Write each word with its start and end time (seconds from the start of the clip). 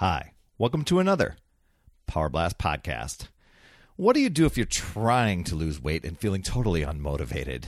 Hi, 0.00 0.32
welcome 0.56 0.82
to 0.84 0.98
another 0.98 1.36
Power 2.06 2.30
Blast 2.30 2.56
podcast. 2.56 3.28
What 3.96 4.14
do 4.14 4.22
you 4.22 4.30
do 4.30 4.46
if 4.46 4.56
you're 4.56 4.64
trying 4.64 5.44
to 5.44 5.54
lose 5.54 5.78
weight 5.78 6.06
and 6.06 6.18
feeling 6.18 6.40
totally 6.40 6.80
unmotivated? 6.80 7.64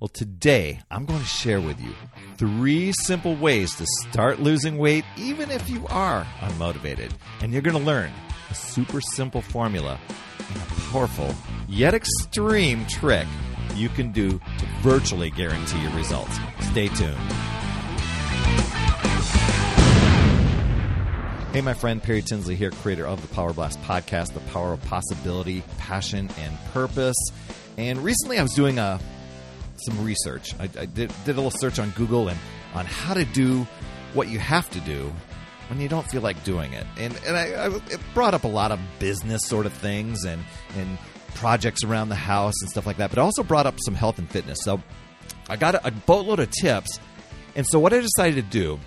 Well, 0.00 0.08
today 0.08 0.80
I'm 0.90 1.04
going 1.04 1.20
to 1.20 1.24
share 1.24 1.60
with 1.60 1.80
you 1.80 1.94
three 2.38 2.90
simple 2.90 3.36
ways 3.36 3.76
to 3.76 3.86
start 3.86 4.40
losing 4.40 4.78
weight 4.78 5.04
even 5.16 5.52
if 5.52 5.70
you 5.70 5.86
are 5.90 6.24
unmotivated. 6.40 7.12
And 7.40 7.52
you're 7.52 7.62
going 7.62 7.78
to 7.78 7.84
learn 7.84 8.10
a 8.50 8.54
super 8.56 9.00
simple 9.00 9.40
formula 9.40 10.00
and 10.40 10.56
a 10.56 10.74
powerful 10.90 11.32
yet 11.68 11.94
extreme 11.94 12.84
trick 12.86 13.28
you 13.76 13.90
can 13.90 14.10
do 14.10 14.40
to 14.40 14.66
virtually 14.80 15.30
guarantee 15.30 15.80
your 15.82 15.92
results. 15.92 16.36
Stay 16.62 16.88
tuned. 16.88 17.20
Hey, 21.52 21.62
my 21.62 21.74
friend 21.74 22.00
Perry 22.00 22.22
Tinsley 22.22 22.54
here, 22.54 22.70
creator 22.70 23.04
of 23.04 23.20
the 23.22 23.34
Power 23.34 23.52
Blast 23.52 23.82
podcast, 23.82 24.34
The 24.34 24.40
Power 24.52 24.72
of 24.72 24.80
Possibility, 24.82 25.64
Passion, 25.78 26.30
and 26.38 26.56
Purpose. 26.72 27.16
And 27.76 27.98
recently 28.04 28.38
I 28.38 28.42
was 28.44 28.54
doing 28.54 28.78
a, 28.78 29.00
some 29.78 30.04
research. 30.04 30.54
I, 30.60 30.70
I 30.78 30.86
did, 30.86 31.12
did 31.24 31.32
a 31.32 31.34
little 31.34 31.50
search 31.50 31.80
on 31.80 31.90
Google 31.90 32.28
and 32.28 32.38
on 32.72 32.86
how 32.86 33.14
to 33.14 33.24
do 33.24 33.66
what 34.14 34.28
you 34.28 34.38
have 34.38 34.70
to 34.70 34.80
do 34.82 35.12
when 35.68 35.80
you 35.80 35.88
don't 35.88 36.08
feel 36.08 36.22
like 36.22 36.44
doing 36.44 36.72
it. 36.72 36.86
And, 36.96 37.18
and 37.26 37.36
I, 37.36 37.46
I, 37.64 37.66
it 37.90 37.98
brought 38.14 38.32
up 38.32 38.44
a 38.44 38.48
lot 38.48 38.70
of 38.70 38.78
business 39.00 39.42
sort 39.46 39.66
of 39.66 39.72
things 39.72 40.24
and, 40.24 40.44
and 40.76 40.98
projects 41.34 41.82
around 41.82 42.10
the 42.10 42.14
house 42.14 42.54
and 42.60 42.70
stuff 42.70 42.86
like 42.86 42.98
that, 42.98 43.10
but 43.10 43.18
also 43.18 43.42
brought 43.42 43.66
up 43.66 43.74
some 43.80 43.96
health 43.96 44.20
and 44.20 44.30
fitness. 44.30 44.60
So 44.62 44.80
I 45.48 45.56
got 45.56 45.74
a, 45.74 45.88
a 45.88 45.90
boatload 45.90 46.38
of 46.38 46.48
tips. 46.52 47.00
And 47.56 47.66
so 47.66 47.80
what 47.80 47.92
I 47.92 48.00
decided 48.00 48.36
to 48.36 48.42
do 48.42 48.78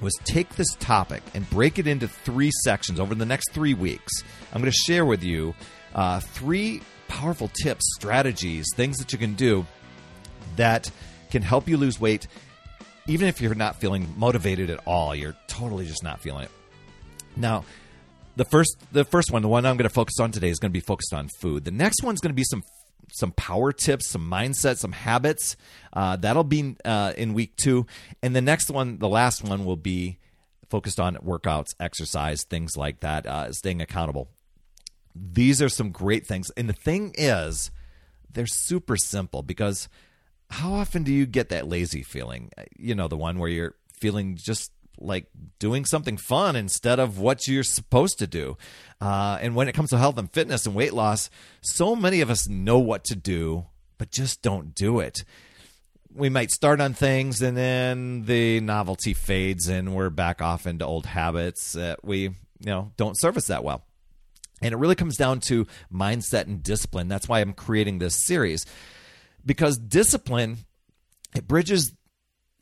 was 0.00 0.14
take 0.24 0.56
this 0.56 0.74
topic 0.76 1.22
and 1.34 1.48
break 1.50 1.78
it 1.78 1.86
into 1.86 2.08
three 2.08 2.50
sections 2.64 2.98
over 2.98 3.14
the 3.14 3.26
next 3.26 3.52
three 3.52 3.74
weeks. 3.74 4.22
I'm 4.52 4.60
going 4.60 4.72
to 4.72 4.78
share 4.78 5.04
with 5.04 5.22
you 5.22 5.54
uh, 5.94 6.20
three 6.20 6.82
powerful 7.08 7.48
tips, 7.48 7.84
strategies, 7.94 8.66
things 8.74 8.98
that 8.98 9.12
you 9.12 9.18
can 9.18 9.34
do 9.34 9.66
that 10.56 10.90
can 11.30 11.42
help 11.42 11.68
you 11.68 11.76
lose 11.76 12.00
weight, 12.00 12.26
even 13.06 13.28
if 13.28 13.40
you're 13.40 13.54
not 13.54 13.80
feeling 13.80 14.12
motivated 14.16 14.70
at 14.70 14.80
all. 14.86 15.14
You're 15.14 15.36
totally 15.46 15.86
just 15.86 16.02
not 16.02 16.20
feeling 16.20 16.44
it. 16.44 16.50
Now, 17.36 17.64
the 18.36 18.44
first 18.44 18.76
the 18.92 19.04
first 19.04 19.32
one, 19.32 19.42
the 19.42 19.48
one 19.48 19.66
I'm 19.66 19.76
going 19.76 19.88
to 19.88 19.94
focus 19.94 20.18
on 20.20 20.30
today, 20.30 20.48
is 20.48 20.58
going 20.58 20.70
to 20.70 20.72
be 20.72 20.80
focused 20.80 21.12
on 21.12 21.28
food. 21.40 21.64
The 21.64 21.70
next 21.70 22.02
one's 22.02 22.20
going 22.20 22.30
to 22.30 22.36
be 22.36 22.44
some 22.44 22.62
some 23.12 23.32
power 23.32 23.72
tips, 23.72 24.08
some 24.08 24.30
mindset, 24.30 24.78
some 24.78 24.92
habits. 24.92 25.56
Uh, 25.92 26.16
that'll 26.16 26.44
be 26.44 26.76
uh, 26.84 27.12
in 27.16 27.34
week 27.34 27.56
two, 27.56 27.86
and 28.22 28.34
the 28.34 28.40
next 28.40 28.70
one, 28.70 28.98
the 28.98 29.08
last 29.08 29.42
one, 29.42 29.64
will 29.64 29.76
be 29.76 30.18
focused 30.68 31.00
on 31.00 31.16
workouts, 31.16 31.74
exercise, 31.80 32.44
things 32.44 32.76
like 32.76 33.00
that, 33.00 33.26
uh, 33.26 33.52
staying 33.52 33.80
accountable. 33.80 34.28
These 35.14 35.60
are 35.60 35.68
some 35.68 35.90
great 35.90 36.26
things, 36.26 36.50
and 36.56 36.68
the 36.68 36.74
thing 36.74 37.14
is, 37.18 37.70
they're 38.32 38.46
super 38.46 38.96
simple 38.96 39.42
because 39.42 39.88
how 40.50 40.72
often 40.72 41.02
do 41.02 41.12
you 41.12 41.26
get 41.26 41.48
that 41.48 41.68
lazy 41.68 42.02
feeling? 42.02 42.50
You 42.76 42.94
know, 42.94 43.08
the 43.08 43.16
one 43.16 43.38
where 43.38 43.48
you're 43.48 43.74
feeling 43.92 44.36
just 44.36 44.72
like 45.00 45.26
doing 45.58 45.84
something 45.84 46.16
fun 46.16 46.56
instead 46.56 46.98
of 46.98 47.18
what 47.18 47.46
you're 47.46 47.62
supposed 47.62 48.18
to 48.18 48.26
do. 48.26 48.56
Uh, 49.00 49.38
and 49.40 49.54
when 49.54 49.68
it 49.68 49.74
comes 49.74 49.90
to 49.90 49.98
health 49.98 50.18
and 50.18 50.32
fitness 50.32 50.66
and 50.66 50.74
weight 50.74 50.92
loss, 50.92 51.30
so 51.60 51.96
many 51.96 52.20
of 52.20 52.30
us 52.30 52.48
know 52.48 52.78
what 52.78 53.04
to 53.04 53.16
do, 53.16 53.66
but 53.98 54.10
just 54.10 54.42
don't 54.42 54.74
do 54.74 55.00
it. 55.00 55.24
We 56.12 56.28
might 56.28 56.50
start 56.50 56.80
on 56.80 56.92
things 56.92 57.40
and 57.40 57.56
then 57.56 58.24
the 58.24 58.60
novelty 58.60 59.14
fades 59.14 59.68
and 59.68 59.94
we're 59.94 60.10
back 60.10 60.42
off 60.42 60.66
into 60.66 60.84
old 60.84 61.06
habits 61.06 61.72
that 61.72 62.04
we, 62.04 62.22
you 62.22 62.32
know, 62.66 62.92
don't 62.96 63.18
service 63.18 63.46
that 63.46 63.64
well. 63.64 63.84
And 64.62 64.74
it 64.74 64.78
really 64.78 64.96
comes 64.96 65.16
down 65.16 65.40
to 65.40 65.66
mindset 65.92 66.46
and 66.46 66.62
discipline. 66.62 67.08
That's 67.08 67.28
why 67.28 67.40
I'm 67.40 67.54
creating 67.54 67.98
this 67.98 68.26
series. 68.26 68.66
Because 69.46 69.78
discipline 69.78 70.58
it 71.34 71.46
bridges 71.46 71.92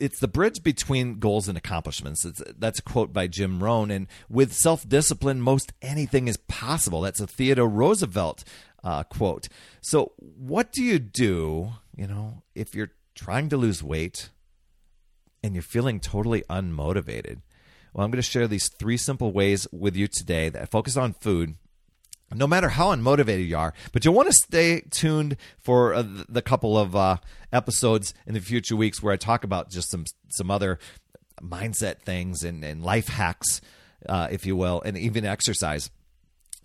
it's 0.00 0.20
the 0.20 0.28
bridge 0.28 0.62
between 0.62 1.18
goals 1.18 1.48
and 1.48 1.58
accomplishments. 1.58 2.24
It's, 2.24 2.42
that's 2.58 2.78
a 2.78 2.82
quote 2.82 3.12
by 3.12 3.26
Jim 3.26 3.62
Rohn. 3.62 3.90
And 3.90 4.06
with 4.28 4.52
self 4.54 4.88
discipline, 4.88 5.40
most 5.40 5.72
anything 5.82 6.28
is 6.28 6.36
possible. 6.36 7.00
That's 7.00 7.20
a 7.20 7.26
Theodore 7.26 7.68
Roosevelt 7.68 8.44
uh, 8.84 9.02
quote. 9.04 9.48
So, 9.80 10.12
what 10.18 10.72
do 10.72 10.82
you 10.82 10.98
do, 10.98 11.72
you 11.96 12.06
know, 12.06 12.42
if 12.54 12.74
you're 12.74 12.92
trying 13.14 13.48
to 13.50 13.56
lose 13.56 13.82
weight 13.82 14.30
and 15.42 15.54
you're 15.54 15.62
feeling 15.62 16.00
totally 16.00 16.42
unmotivated? 16.48 17.42
Well, 17.92 18.04
I'm 18.04 18.10
going 18.10 18.22
to 18.22 18.22
share 18.22 18.46
these 18.46 18.68
three 18.68 18.96
simple 18.96 19.32
ways 19.32 19.66
with 19.72 19.96
you 19.96 20.06
today 20.06 20.48
that 20.50 20.70
focus 20.70 20.96
on 20.96 21.14
food 21.14 21.54
no 22.34 22.46
matter 22.46 22.68
how 22.68 22.94
unmotivated 22.94 23.46
you 23.46 23.56
are. 23.56 23.72
But 23.92 24.04
you'll 24.04 24.14
want 24.14 24.28
to 24.28 24.34
stay 24.34 24.80
tuned 24.90 25.36
for 25.58 25.94
uh, 25.94 26.04
the 26.28 26.42
couple 26.42 26.76
of 26.76 26.94
uh, 26.94 27.16
episodes 27.52 28.14
in 28.26 28.34
the 28.34 28.40
future 28.40 28.76
weeks 28.76 29.02
where 29.02 29.12
I 29.12 29.16
talk 29.16 29.44
about 29.44 29.70
just 29.70 29.90
some 29.90 30.04
some 30.28 30.50
other 30.50 30.78
mindset 31.40 32.00
things 32.00 32.42
and, 32.42 32.64
and 32.64 32.82
life 32.82 33.08
hacks, 33.08 33.60
uh, 34.08 34.28
if 34.30 34.44
you 34.44 34.56
will, 34.56 34.82
and 34.82 34.98
even 34.98 35.24
exercise. 35.24 35.90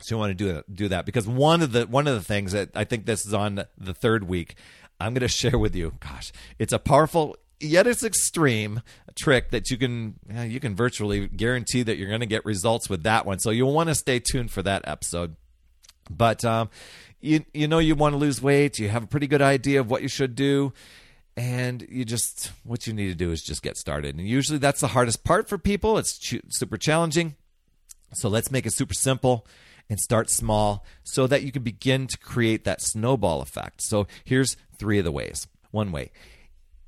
So 0.01 0.15
you 0.15 0.19
want 0.19 0.37
to 0.37 0.53
do 0.53 0.63
do 0.73 0.87
that 0.89 1.05
because 1.05 1.27
one 1.27 1.61
of 1.61 1.71
the 1.71 1.87
one 1.87 2.07
of 2.07 2.15
the 2.15 2.23
things 2.23 2.51
that 2.51 2.71
I 2.75 2.83
think 2.83 3.05
this 3.05 3.25
is 3.25 3.33
on 3.33 3.63
the 3.77 3.93
third 3.93 4.25
week. 4.25 4.55
I'm 4.99 5.13
going 5.13 5.21
to 5.27 5.27
share 5.27 5.57
with 5.57 5.75
you. 5.75 5.93
Gosh, 5.99 6.31
it's 6.59 6.73
a 6.73 6.79
powerful 6.79 7.37
yet 7.59 7.87
it's 7.87 8.03
extreme 8.03 8.81
trick 9.15 9.51
that 9.51 9.69
you 9.69 9.77
can 9.77 10.15
you 10.45 10.59
can 10.59 10.75
virtually 10.75 11.27
guarantee 11.27 11.83
that 11.83 11.97
you're 11.97 12.09
going 12.09 12.19
to 12.19 12.25
get 12.25 12.45
results 12.45 12.89
with 12.89 13.03
that 13.03 13.25
one. 13.25 13.39
So 13.39 13.49
you'll 13.49 13.73
want 13.73 13.89
to 13.89 13.95
stay 13.95 14.19
tuned 14.19 14.51
for 14.51 14.61
that 14.63 14.83
episode. 14.85 15.35
But 16.09 16.43
um, 16.45 16.69
you 17.21 17.45
you 17.53 17.67
know 17.67 17.79
you 17.79 17.95
want 17.95 18.13
to 18.13 18.17
lose 18.17 18.41
weight. 18.41 18.79
You 18.79 18.89
have 18.89 19.03
a 19.03 19.07
pretty 19.07 19.27
good 19.27 19.41
idea 19.41 19.79
of 19.79 19.89
what 19.89 20.01
you 20.01 20.07
should 20.07 20.35
do, 20.35 20.73
and 21.37 21.85
you 21.89 22.05
just 22.05 22.51
what 22.63 22.85
you 22.87 22.93
need 22.93 23.07
to 23.07 23.15
do 23.15 23.31
is 23.31 23.41
just 23.41 23.63
get 23.63 23.77
started. 23.77 24.15
And 24.15 24.27
usually 24.27 24.59
that's 24.59 24.81
the 24.81 24.89
hardest 24.89 25.23
part 25.23 25.47
for 25.47 25.57
people. 25.57 25.97
It's 25.97 26.17
ch- 26.17 26.41
super 26.49 26.77
challenging. 26.77 27.35
So 28.13 28.29
let's 28.29 28.51
make 28.51 28.65
it 28.65 28.73
super 28.73 28.93
simple 28.93 29.47
and 29.89 29.99
start 29.99 30.29
small 30.29 30.85
so 31.03 31.27
that 31.27 31.43
you 31.43 31.51
can 31.51 31.63
begin 31.63 32.07
to 32.07 32.17
create 32.17 32.63
that 32.63 32.81
snowball 32.81 33.41
effect. 33.41 33.81
So 33.81 34.07
here's 34.23 34.55
three 34.77 34.99
of 34.99 35.05
the 35.05 35.11
ways. 35.11 35.47
One 35.71 35.91
way 35.91 36.11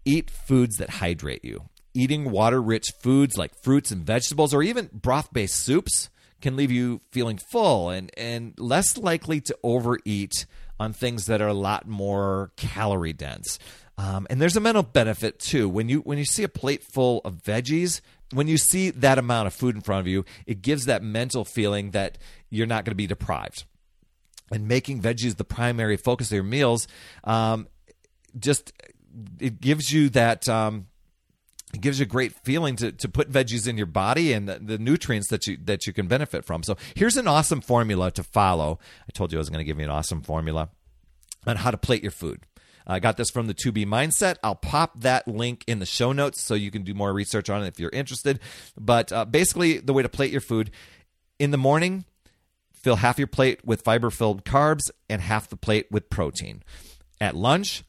eat 0.05 0.29
foods 0.29 0.77
that 0.77 0.91
hydrate 0.91 1.43
you. 1.43 1.63
Eating 1.93 2.29
water 2.29 2.61
rich 2.61 2.91
foods 3.01 3.37
like 3.37 3.55
fruits 3.63 3.89
and 3.89 4.05
vegetables, 4.05 4.53
or 4.53 4.61
even 4.61 4.89
broth 4.93 5.33
based 5.33 5.55
soups, 5.55 6.09
can 6.45 6.55
leave 6.55 6.71
you 6.71 7.01
feeling 7.11 7.39
full 7.39 7.89
and, 7.89 8.11
and 8.15 8.53
less 8.59 8.99
likely 8.99 9.41
to 9.41 9.57
overeat 9.63 10.45
on 10.79 10.93
things 10.93 11.25
that 11.25 11.41
are 11.41 11.47
a 11.47 11.55
lot 11.55 11.87
more 11.87 12.51
calorie 12.55 13.13
dense. 13.13 13.57
Um, 13.97 14.27
and 14.29 14.39
there's 14.39 14.55
a 14.55 14.59
mental 14.59 14.83
benefit 14.83 15.39
too. 15.39 15.67
When 15.67 15.89
you 15.89 16.01
when 16.01 16.19
you 16.19 16.25
see 16.25 16.43
a 16.43 16.47
plate 16.47 16.83
full 16.83 17.21
of 17.25 17.41
veggies, 17.41 17.99
when 18.31 18.47
you 18.47 18.59
see 18.59 18.91
that 18.91 19.17
amount 19.17 19.47
of 19.47 19.55
food 19.55 19.73
in 19.73 19.81
front 19.81 20.01
of 20.01 20.07
you, 20.07 20.23
it 20.45 20.61
gives 20.61 20.85
that 20.85 21.01
mental 21.01 21.45
feeling 21.45 21.89
that 21.91 22.19
you're 22.51 22.67
not 22.67 22.85
going 22.85 22.91
to 22.91 22.95
be 22.95 23.07
deprived. 23.07 23.63
And 24.51 24.67
making 24.67 25.01
veggies 25.01 25.37
the 25.37 25.45
primary 25.45 25.97
focus 25.97 26.27
of 26.27 26.35
your 26.35 26.43
meals, 26.43 26.87
um, 27.23 27.67
just 28.37 28.71
it 29.39 29.59
gives 29.61 29.91
you 29.91 30.09
that 30.09 30.47
um, 30.47 30.85
it 31.75 31.81
gives 31.81 31.99
you 31.99 32.03
a 32.03 32.07
great 32.07 32.31
feeling 32.31 32.75
to, 32.77 32.91
to 32.93 33.09
put 33.09 33.29
veggies 33.29 33.67
in 33.67 33.77
your 33.77 33.85
body 33.85 34.31
and 34.31 34.47
the, 34.47 34.59
the, 34.59 34.77
nutrients 34.77 35.27
that 35.27 35.45
you 35.45 35.57
that 35.65 35.85
you 35.85 35.93
can 35.93 36.07
benefit 36.07 36.45
from. 36.45 36.63
So 36.63 36.77
here's 36.95 37.17
an 37.17 37.27
awesome 37.27 37.61
formula 37.61 38.11
to 38.11 38.23
follow. 38.23 38.79
I 39.01 39.11
told 39.11 39.31
you 39.31 39.37
I 39.37 39.41
was 39.41 39.49
going 39.49 39.59
to 39.59 39.65
give 39.65 39.77
you 39.77 39.83
an 39.83 39.91
awesome 39.91 40.21
formula 40.21 40.69
on 41.45 41.57
how 41.57 41.71
to 41.71 41.77
plate 41.77 42.01
your 42.01 42.11
food. 42.11 42.41
I 42.87 42.99
got 42.99 43.17
this 43.17 43.29
from 43.29 43.47
the 43.47 43.53
2B 43.53 43.85
Mindset. 43.87 44.37
I'll 44.43 44.55
pop 44.55 45.01
that 45.01 45.27
link 45.27 45.63
in 45.67 45.79
the 45.79 45.85
show 45.85 46.11
notes 46.11 46.41
so 46.41 46.53
you 46.53 46.71
can 46.71 46.83
do 46.83 46.93
more 46.93 47.11
research 47.11 47.49
on 47.49 47.63
it 47.63 47.67
if 47.67 47.79
you're 47.79 47.89
interested. 47.89 48.39
But 48.79 49.11
uh, 49.11 49.25
basically, 49.25 49.79
the 49.79 49.91
way 49.91 50.03
to 50.03 50.09
plate 50.09 50.31
your 50.31 50.41
food 50.41 50.71
in 51.39 51.51
the 51.51 51.57
morning, 51.57 52.05
fill 52.71 52.97
half 52.97 53.17
your 53.17 53.27
plate 53.27 53.65
with 53.65 53.81
fiber 53.81 54.11
filled 54.11 54.45
carbs 54.45 54.91
and 55.09 55.21
half 55.21 55.49
the 55.49 55.57
plate 55.57 55.87
with 55.91 56.09
protein. 56.09 56.63
At 57.19 57.35
lunch, 57.35 57.83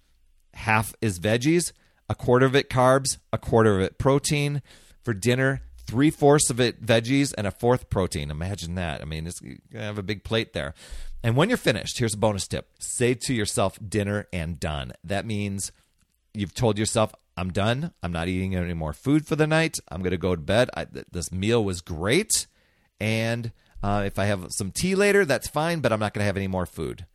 half 0.54 0.94
is 1.00 1.20
veggies 1.20 1.72
a 2.08 2.14
quarter 2.14 2.46
of 2.46 2.54
it 2.54 2.70
carbs, 2.70 3.18
a 3.32 3.38
quarter 3.38 3.76
of 3.76 3.80
it 3.80 3.98
protein. 3.98 4.62
For 5.02 5.14
dinner, 5.14 5.62
three 5.86 6.10
fourths 6.10 6.50
of 6.50 6.60
it 6.60 6.84
veggies 6.84 7.32
and 7.36 7.46
a 7.46 7.50
fourth 7.50 7.88
protein. 7.88 8.30
Imagine 8.30 8.74
that. 8.74 9.00
I 9.00 9.04
mean, 9.04 9.26
it's, 9.26 9.40
going 9.40 9.60
to 9.72 9.80
have 9.80 9.98
a 9.98 10.02
big 10.02 10.24
plate 10.24 10.52
there. 10.52 10.74
And 11.22 11.36
when 11.36 11.48
you're 11.48 11.58
finished, 11.58 11.98
here's 11.98 12.14
a 12.14 12.18
bonus 12.18 12.46
tip 12.46 12.68
say 12.78 13.14
to 13.14 13.34
yourself, 13.34 13.78
dinner 13.86 14.26
and 14.32 14.58
done. 14.58 14.92
That 15.04 15.26
means 15.26 15.72
you've 16.34 16.54
told 16.54 16.78
yourself, 16.78 17.12
I'm 17.36 17.52
done. 17.52 17.92
I'm 18.02 18.12
not 18.12 18.28
eating 18.28 18.54
any 18.54 18.74
more 18.74 18.92
food 18.92 19.26
for 19.26 19.36
the 19.36 19.46
night. 19.46 19.76
I'm 19.88 20.00
going 20.00 20.12
to 20.12 20.16
go 20.16 20.34
to 20.34 20.40
bed. 20.40 20.70
I, 20.76 20.86
this 21.10 21.30
meal 21.30 21.62
was 21.64 21.80
great. 21.80 22.46
And 22.98 23.52
uh, 23.82 24.04
if 24.06 24.18
I 24.18 24.24
have 24.24 24.46
some 24.50 24.70
tea 24.70 24.94
later, 24.94 25.24
that's 25.24 25.48
fine, 25.48 25.80
but 25.80 25.92
I'm 25.92 26.00
not 26.00 26.14
going 26.14 26.22
to 26.22 26.26
have 26.26 26.36
any 26.36 26.48
more 26.48 26.66
food 26.66 27.06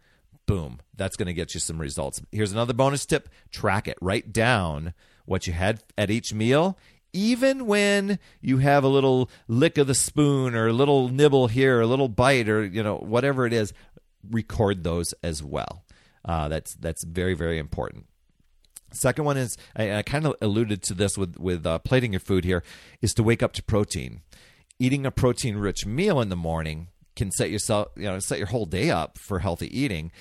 boom, 0.51 0.79
that's 0.95 1.15
going 1.15 1.27
to 1.27 1.33
get 1.33 1.53
you 1.53 1.61
some 1.61 1.79
results. 1.79 2.21
Here's 2.31 2.51
another 2.51 2.73
bonus 2.73 3.05
tip 3.05 3.29
track 3.51 3.87
it. 3.87 3.97
Write 4.01 4.33
down 4.33 4.93
what 5.25 5.47
you 5.47 5.53
had 5.53 5.81
at 5.97 6.11
each 6.11 6.33
meal 6.33 6.77
even 7.13 7.65
when 7.65 8.19
you 8.41 8.59
have 8.59 8.83
a 8.83 8.87
little 8.87 9.29
lick 9.47 9.77
of 9.77 9.87
the 9.87 9.95
spoon 9.95 10.55
or 10.55 10.67
a 10.67 10.73
little 10.73 11.09
nibble 11.09 11.47
here, 11.47 11.81
a 11.81 11.87
little 11.87 12.07
bite, 12.07 12.47
or 12.47 12.63
you 12.65 12.83
know 12.83 12.97
whatever 12.97 13.45
it 13.45 13.53
is, 13.53 13.73
record 14.29 14.83
those 14.83 15.13
as 15.23 15.43
well. 15.43 15.83
Uh, 16.23 16.47
that's 16.47 16.75
that's 16.75 17.03
very 17.03 17.33
very 17.33 17.57
important. 17.57 18.05
Second 18.93 19.25
one 19.25 19.37
is 19.37 19.57
I, 19.75 19.95
I 19.95 20.01
kind 20.03 20.25
of 20.25 20.35
alluded 20.41 20.83
to 20.83 20.93
this 20.93 21.17
with 21.17 21.37
with 21.37 21.65
uh, 21.65 21.79
plating 21.79 22.13
your 22.13 22.19
food 22.19 22.45
here 22.45 22.63
is 23.01 23.13
to 23.15 23.23
wake 23.23 23.43
up 23.43 23.53
to 23.53 23.63
protein. 23.63 24.21
Eating 24.79 25.05
a 25.05 25.11
protein 25.11 25.57
rich 25.57 25.85
meal 25.85 26.19
in 26.21 26.29
the 26.29 26.35
morning 26.35 26.87
can 27.15 27.31
set 27.31 27.51
yourself 27.51 27.89
you 27.95 28.03
know 28.03 28.19
set 28.19 28.37
your 28.37 28.47
whole 28.47 28.65
day 28.65 28.89
up 28.89 29.17
for 29.17 29.39
healthy 29.39 29.67
eating. 29.77 30.11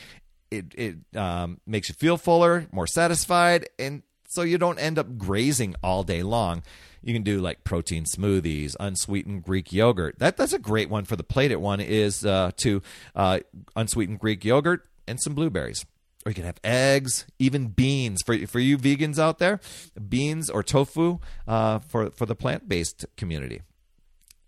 It 0.51 0.75
it 0.77 1.17
um, 1.17 1.61
makes 1.67 1.89
you 1.89 1.95
feel 1.95 2.17
fuller, 2.17 2.67
more 2.73 2.87
satisfied, 2.87 3.69
and 3.79 4.03
so 4.29 4.43
you 4.43 4.59
don't 4.59 4.79
end 4.79 4.99
up 4.99 5.19
grazing 5.19 5.75
all 5.83 6.03
day 6.03 6.23
long. 6.23 6.63
You 7.03 7.15
can 7.15 7.23
do 7.23 7.41
like 7.41 7.65
protein 7.65 8.05
smoothies, 8.05 8.77
unsweetened 8.79 9.43
Greek 9.43 9.73
yogurt. 9.73 10.19
That 10.19 10.37
that's 10.37 10.53
a 10.53 10.59
great 10.59 10.91
one 10.91 11.05
for 11.05 11.17
the 11.17 11.25
plated 11.25 11.59
one 11.59 11.81
is 11.81 12.25
uh, 12.25 12.51
to 12.59 12.83
uh, 13.15 13.41
unsweetened 13.77 14.19
Greek 14.19 14.45
yogurt 14.45 14.87
and 15.07 15.19
some 15.21 15.35
blueberries 15.35 15.85
or 16.25 16.31
you 16.31 16.35
can 16.35 16.45
have 16.45 16.61
eggs, 16.63 17.27
even 17.39 17.69
beans 17.69 18.23
for 18.23 18.37
for 18.47 18.61
you 18.61 18.77
vegans 18.77 19.19
out 19.19 19.39
there, 19.39 19.61
beans 20.09 20.51
or 20.51 20.63
tofu 20.63 21.19
uh, 21.49 21.79
for 21.79 22.11
for 22.11 22.27
the 22.27 22.35
plant 22.35 22.69
based 22.69 23.07
community. 23.17 23.63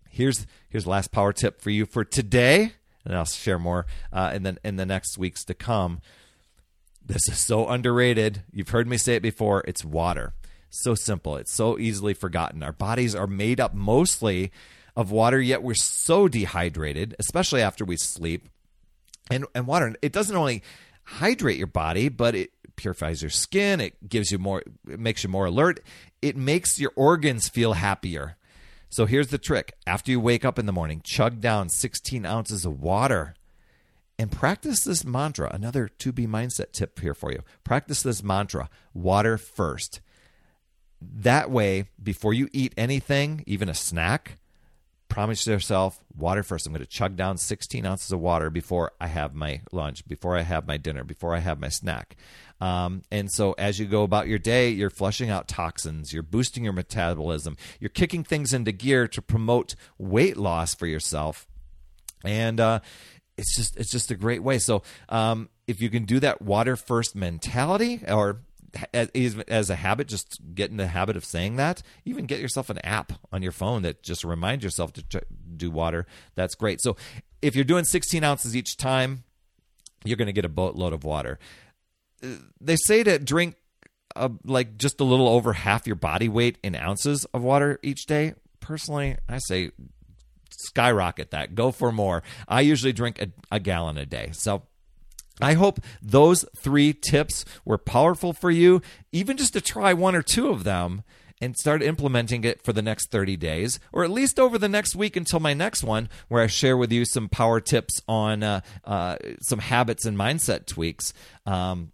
Here's 0.09 0.45
here's 0.69 0.83
the 0.83 0.91
last 0.91 1.11
power 1.11 1.33
tip 1.33 1.61
for 1.61 1.71
you 1.71 1.85
for 1.85 2.03
today, 2.03 2.73
and 3.05 3.15
I'll 3.15 3.25
share 3.25 3.59
more 3.59 3.85
uh, 4.11 4.31
in 4.33 4.43
the 4.43 4.57
in 4.63 4.75
the 4.75 4.85
next 4.85 5.17
weeks 5.17 5.43
to 5.45 5.53
come. 5.53 6.01
This 7.05 7.27
is 7.27 7.37
so 7.37 7.67
underrated. 7.67 8.43
You've 8.51 8.69
heard 8.69 8.87
me 8.87 8.97
say 8.97 9.15
it 9.15 9.21
before. 9.21 9.63
It's 9.67 9.83
water. 9.83 10.33
So 10.69 10.95
simple. 10.95 11.35
It's 11.35 11.53
so 11.53 11.77
easily 11.77 12.13
forgotten. 12.13 12.63
Our 12.63 12.71
bodies 12.71 13.13
are 13.13 13.27
made 13.27 13.59
up 13.59 13.73
mostly 13.73 14.51
of 14.95 15.11
water, 15.11 15.39
yet 15.41 15.61
we're 15.63 15.75
so 15.75 16.27
dehydrated, 16.27 17.15
especially 17.19 17.61
after 17.61 17.83
we 17.85 17.97
sleep. 17.97 18.47
And 19.29 19.45
and 19.53 19.67
water, 19.67 19.95
it 20.01 20.11
doesn't 20.11 20.35
only 20.35 20.63
hydrate 21.03 21.57
your 21.57 21.67
body, 21.67 22.09
but 22.09 22.35
it 22.35 22.51
purifies 22.75 23.21
your 23.21 23.29
skin. 23.29 23.81
It 23.81 24.07
gives 24.07 24.31
you 24.31 24.39
more, 24.39 24.63
it 24.89 24.99
makes 24.99 25.23
you 25.23 25.29
more 25.29 25.45
alert. 25.45 25.81
It 26.21 26.35
makes 26.35 26.79
your 26.79 26.91
organs 26.95 27.49
feel 27.49 27.73
happier. 27.73 28.37
So 28.93 29.07
here's 29.07 29.29
the 29.29 29.39
trick 29.39 29.73
after 29.87 30.11
you 30.11 30.19
wake 30.19 30.45
up 30.45 30.59
in 30.59 30.67
the 30.67 30.71
morning, 30.71 31.01
chug 31.03 31.41
down 31.41 31.69
16 31.69 32.27
ounces 32.27 32.63
of 32.63 32.79
water 32.79 33.33
and 34.19 34.31
practice 34.31 34.83
this 34.83 35.03
mantra. 35.03 35.49
Another 35.51 35.89
2B 35.97 36.27
Mindset 36.27 36.73
tip 36.73 36.99
here 36.99 37.15
for 37.15 37.31
you. 37.31 37.39
Practice 37.63 38.03
this 38.03 38.21
mantra 38.21 38.69
water 38.93 39.39
first. 39.39 39.99
That 41.01 41.49
way, 41.49 41.85
before 42.03 42.35
you 42.35 42.49
eat 42.53 42.75
anything, 42.77 43.43
even 43.47 43.67
a 43.67 43.73
snack, 43.73 44.37
promise 45.13 45.45
yourself 45.45 46.03
water 46.17 46.41
first. 46.41 46.65
I'm 46.65 46.73
going 46.73 46.83
to 46.83 46.89
chug 46.89 47.15
down 47.15 47.37
16 47.37 47.85
ounces 47.85 48.11
of 48.11 48.19
water 48.19 48.49
before 48.49 48.93
I 48.99 49.05
have 49.05 49.35
my 49.35 49.61
lunch, 49.71 50.07
before 50.07 50.35
I 50.35 50.41
have 50.41 50.65
my 50.65 50.77
dinner, 50.77 51.03
before 51.03 51.35
I 51.35 51.39
have 51.39 51.59
my 51.59 51.69
snack. 51.69 52.15
Um, 52.59 53.03
and 53.11 53.31
so 53.31 53.53
as 53.53 53.77
you 53.77 53.85
go 53.85 54.01
about 54.01 54.27
your 54.27 54.39
day, 54.39 54.69
you're 54.69 54.89
flushing 54.89 55.29
out 55.29 55.47
toxins, 55.47 56.13
you're 56.13 56.23
boosting 56.23 56.63
your 56.63 56.73
metabolism, 56.73 57.57
you're 57.79 57.89
kicking 57.89 58.23
things 58.23 58.53
into 58.53 58.71
gear 58.71 59.07
to 59.09 59.21
promote 59.21 59.75
weight 59.99 60.35
loss 60.35 60.73
for 60.73 60.87
yourself. 60.87 61.45
And 62.23 62.59
uh, 62.59 62.79
it's 63.37 63.55
just 63.55 63.77
it's 63.77 63.91
just 63.91 64.09
a 64.09 64.15
great 64.15 64.41
way. 64.41 64.57
So 64.57 64.81
um, 65.09 65.49
if 65.67 65.79
you 65.79 65.91
can 65.91 66.05
do 66.05 66.19
that 66.21 66.41
water 66.41 66.75
first 66.75 67.15
mentality, 67.15 68.01
or 68.07 68.41
as, 68.93 69.09
as 69.47 69.69
a 69.69 69.75
habit, 69.75 70.07
just 70.07 70.39
get 70.53 70.71
in 70.71 70.77
the 70.77 70.87
habit 70.87 71.15
of 71.15 71.25
saying 71.25 71.57
that. 71.57 71.81
Even 72.05 72.25
get 72.25 72.39
yourself 72.39 72.69
an 72.69 72.79
app 72.79 73.13
on 73.31 73.41
your 73.41 73.51
phone 73.51 73.81
that 73.83 74.03
just 74.03 74.23
reminds 74.23 74.63
yourself 74.63 74.93
to 74.93 75.21
do 75.55 75.71
water. 75.71 76.05
That's 76.35 76.55
great. 76.55 76.81
So 76.81 76.95
if 77.41 77.55
you're 77.55 77.65
doing 77.65 77.85
16 77.85 78.23
ounces 78.23 78.55
each 78.55 78.77
time, 78.77 79.23
you're 80.03 80.17
going 80.17 80.27
to 80.27 80.33
get 80.33 80.45
a 80.45 80.49
boatload 80.49 80.93
of 80.93 81.03
water. 81.03 81.39
Uh, 82.23 82.35
they 82.59 82.75
say 82.75 83.03
to 83.03 83.19
drink 83.19 83.55
uh, 84.15 84.29
like 84.43 84.77
just 84.77 84.99
a 84.99 85.03
little 85.03 85.27
over 85.27 85.53
half 85.53 85.87
your 85.87 85.95
body 85.95 86.29
weight 86.29 86.57
in 86.63 86.75
ounces 86.75 87.25
of 87.33 87.43
water 87.43 87.79
each 87.83 88.05
day. 88.05 88.33
Personally, 88.59 89.17
I 89.27 89.39
say 89.39 89.71
skyrocket 90.51 91.31
that. 91.31 91.55
Go 91.55 91.71
for 91.71 91.91
more. 91.91 92.23
I 92.47 92.61
usually 92.61 92.93
drink 92.93 93.21
a, 93.21 93.27
a 93.51 93.59
gallon 93.59 93.97
a 93.97 94.05
day. 94.05 94.29
So 94.33 94.63
I 95.41 95.53
hope 95.53 95.79
those 96.01 96.45
three 96.55 96.93
tips 96.93 97.43
were 97.65 97.77
powerful 97.77 98.33
for 98.33 98.51
you, 98.51 98.81
even 99.11 99.37
just 99.37 99.53
to 99.53 99.61
try 99.61 99.93
one 99.93 100.15
or 100.15 100.21
two 100.21 100.49
of 100.49 100.63
them 100.63 101.03
and 101.41 101.57
start 101.57 101.83
implementing 101.83 102.45
it 102.45 102.61
for 102.61 102.71
the 102.71 102.81
next 102.81 103.11
30 103.11 103.35
days, 103.35 103.79
or 103.91 104.03
at 104.03 104.11
least 104.11 104.39
over 104.39 104.57
the 104.57 104.69
next 104.69 104.95
week 104.95 105.17
until 105.17 105.41
my 105.41 105.53
next 105.53 105.83
one, 105.83 106.07
where 106.29 106.41
I 106.41 106.47
share 106.47 106.77
with 106.77 106.91
you 106.91 107.03
some 107.03 107.27
power 107.27 107.59
tips 107.59 107.99
on 108.07 108.43
uh, 108.43 108.61
uh, 108.85 109.17
some 109.41 109.59
habits 109.59 110.05
and 110.05 110.17
mindset 110.17 110.67
tweaks. 110.67 111.13
Um, 111.45 111.91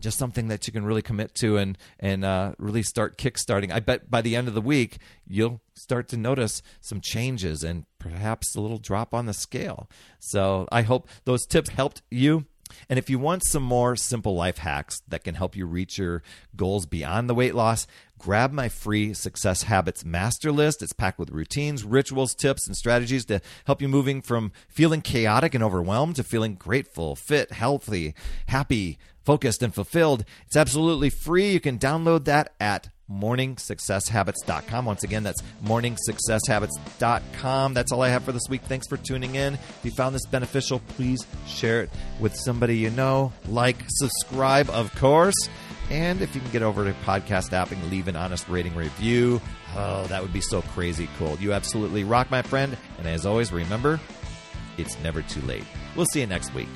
just 0.00 0.18
something 0.18 0.48
that 0.48 0.66
you 0.66 0.72
can 0.72 0.84
really 0.84 1.02
commit 1.02 1.34
to 1.34 1.58
and 1.58 1.76
and 1.98 2.24
uh, 2.24 2.54
really 2.58 2.82
start 2.82 3.18
kickstarting. 3.18 3.70
I 3.70 3.80
bet 3.80 4.10
by 4.10 4.22
the 4.22 4.34
end 4.34 4.48
of 4.48 4.54
the 4.54 4.62
week 4.62 4.96
you'll 5.26 5.60
start 5.74 6.08
to 6.08 6.16
notice 6.16 6.62
some 6.80 7.02
changes 7.02 7.62
and 7.62 7.84
perhaps 7.98 8.56
a 8.56 8.60
little 8.62 8.78
drop 8.78 9.12
on 9.12 9.26
the 9.26 9.34
scale. 9.34 9.90
So 10.18 10.66
I 10.72 10.82
hope 10.82 11.06
those 11.26 11.44
tips 11.46 11.68
helped 11.68 12.00
you. 12.10 12.46
And 12.88 12.98
if 12.98 13.10
you 13.10 13.18
want 13.18 13.44
some 13.44 13.62
more 13.62 13.96
simple 13.96 14.34
life 14.34 14.58
hacks 14.58 15.02
that 15.08 15.24
can 15.24 15.34
help 15.34 15.56
you 15.56 15.66
reach 15.66 15.98
your 15.98 16.22
goals 16.56 16.86
beyond 16.86 17.28
the 17.28 17.34
weight 17.34 17.54
loss, 17.54 17.86
grab 18.18 18.52
my 18.52 18.68
free 18.68 19.14
Success 19.14 19.64
Habits 19.64 20.04
Master 20.04 20.52
List. 20.52 20.82
It's 20.82 20.92
packed 20.92 21.18
with 21.18 21.30
routines, 21.30 21.84
rituals, 21.84 22.34
tips, 22.34 22.66
and 22.66 22.76
strategies 22.76 23.24
to 23.26 23.40
help 23.64 23.80
you 23.80 23.88
moving 23.88 24.20
from 24.20 24.52
feeling 24.68 25.00
chaotic 25.00 25.54
and 25.54 25.64
overwhelmed 25.64 26.16
to 26.16 26.22
feeling 26.22 26.54
grateful, 26.54 27.16
fit, 27.16 27.52
healthy, 27.52 28.14
happy, 28.48 28.98
focused, 29.30 29.62
and 29.62 29.72
fulfilled. 29.72 30.24
It's 30.46 30.56
absolutely 30.56 31.08
free. 31.08 31.52
You 31.52 31.60
can 31.60 31.78
download 31.78 32.24
that 32.24 32.52
at 32.58 32.88
morningsuccesshabits.com. 33.08 34.84
Once 34.84 35.04
again, 35.04 35.22
that's 35.22 35.40
morningsuccesshabits.com. 35.64 37.74
That's 37.74 37.92
all 37.92 38.02
I 38.02 38.08
have 38.08 38.24
for 38.24 38.32
this 38.32 38.48
week. 38.48 38.62
Thanks 38.62 38.88
for 38.88 38.96
tuning 38.96 39.36
in. 39.36 39.54
If 39.54 39.84
you 39.84 39.92
found 39.92 40.16
this 40.16 40.26
beneficial, 40.26 40.80
please 40.80 41.24
share 41.46 41.82
it 41.82 41.90
with 42.18 42.34
somebody 42.34 42.78
you 42.78 42.90
know. 42.90 43.32
Like, 43.46 43.76
subscribe, 43.86 44.68
of 44.70 44.92
course. 44.96 45.48
And 45.90 46.22
if 46.22 46.34
you 46.34 46.40
can 46.40 46.50
get 46.50 46.62
over 46.62 46.84
to 46.84 46.92
podcast 47.04 47.52
app 47.52 47.70
and 47.70 47.88
leave 47.88 48.08
an 48.08 48.16
honest 48.16 48.48
rating 48.48 48.74
review, 48.74 49.40
oh, 49.76 50.08
that 50.08 50.22
would 50.22 50.32
be 50.32 50.40
so 50.40 50.60
crazy 50.60 51.08
cool. 51.18 51.36
You 51.36 51.52
absolutely 51.52 52.02
rock, 52.02 52.32
my 52.32 52.42
friend. 52.42 52.76
And 52.98 53.06
as 53.06 53.26
always, 53.26 53.52
remember, 53.52 54.00
it's 54.76 55.00
never 55.04 55.22
too 55.22 55.42
late. 55.42 55.62
We'll 55.94 56.06
see 56.06 56.20
you 56.20 56.26
next 56.26 56.52
week. 56.52 56.66